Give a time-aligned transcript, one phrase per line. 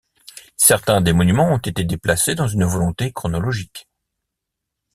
[0.57, 3.87] Certains des monuments ont été déplacés dans une volonté chronologique.